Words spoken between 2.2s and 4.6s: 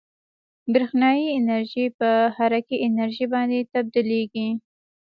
حرکي انرژي باندې تبدیلیږي.